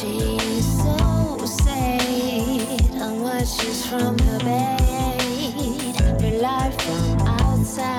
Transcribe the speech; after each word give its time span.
She's 0.00 0.64
so 0.78 1.36
sad 1.44 2.00
and 2.94 3.20
from 3.84 4.18
her 4.18 4.38
bed, 4.38 6.22
her 6.22 6.38
life 6.40 6.80
from 6.80 7.20
outside. 7.28 7.98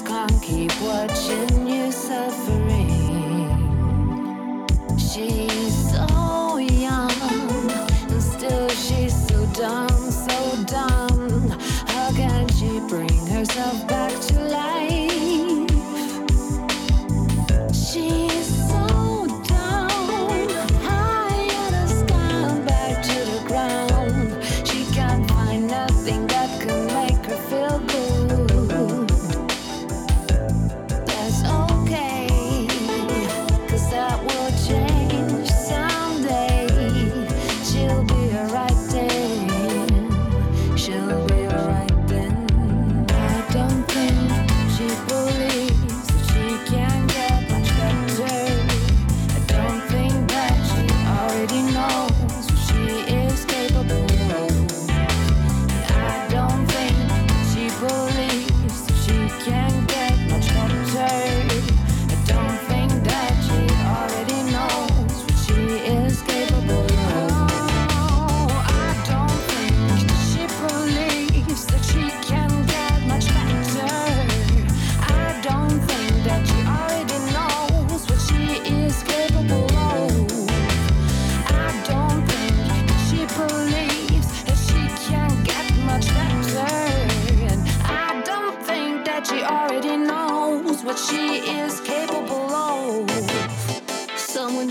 just 0.00 0.06
can't 0.06 0.42
keep 0.42 0.80
watching. 0.80 1.59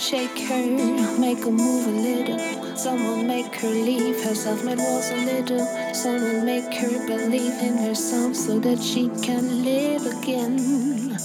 shake 0.10 0.40
her, 0.40 1.20
make 1.20 1.38
her 1.44 1.52
move 1.52 1.86
a 1.86 1.92
little. 1.92 2.76
Someone 2.76 3.28
make 3.28 3.54
her 3.54 3.70
leave 3.70 4.20
herself, 4.24 4.64
made 4.64 4.80
walls 4.80 5.12
a 5.12 5.18
little. 5.18 5.64
Someone 5.94 6.44
make 6.46 6.74
her 6.74 7.06
believe 7.06 7.54
in 7.62 7.78
herself 7.78 8.36
so 8.36 8.58
that 8.60 8.82
she 8.82 9.10
can 9.22 9.64
live 9.64 10.08
again. 10.08 11.16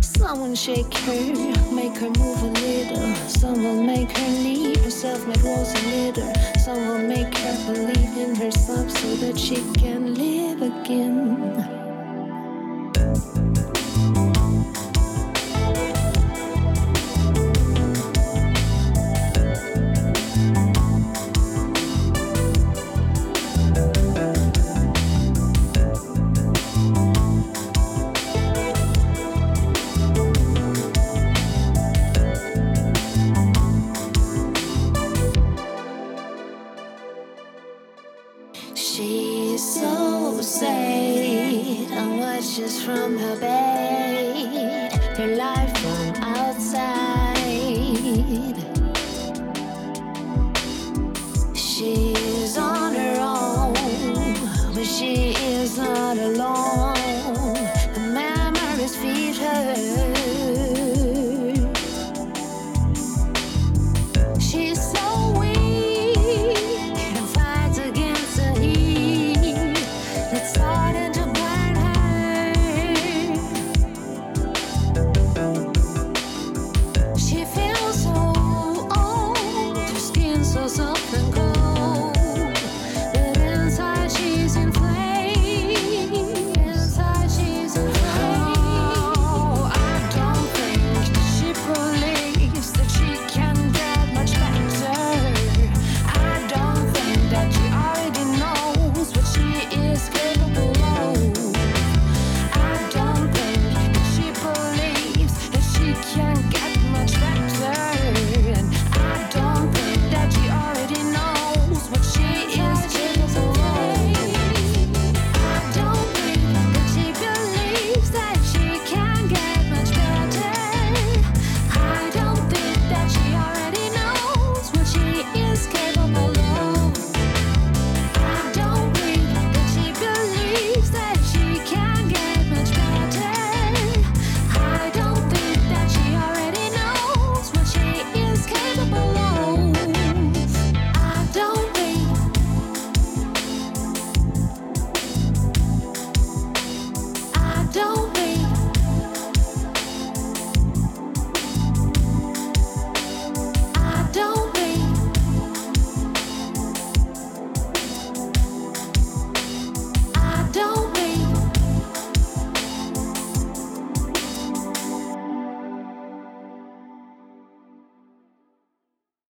Someone 0.00 0.56
shake 0.56 0.92
her, 0.92 1.72
make 1.72 1.96
her 1.98 2.10
move 2.10 2.42
a 2.42 2.50
little. 2.58 3.14
Someone 3.28 3.86
make 3.86 4.10
her 4.10 4.30
leave 4.42 4.82
herself, 4.82 5.24
make 5.28 5.44
walls 5.44 5.72
a 5.72 5.86
little. 5.86 6.34
Someone 6.58 7.06
make 7.06 7.38
her 7.38 7.72
believe 7.72 8.16
in 8.18 8.34
herself 8.34 8.90
so 8.90 9.14
that 9.16 9.38
she 9.38 9.62
can 9.74 10.12
live 10.14 10.60
again. 10.60 11.75
touches 42.36 42.82
from 42.82 43.16
her 43.18 43.36
bed. 43.40 44.92
Her 45.16 45.36
life 45.36 45.85